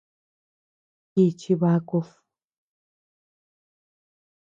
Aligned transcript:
Jichi 1.13 1.53
bakud. 1.61 2.07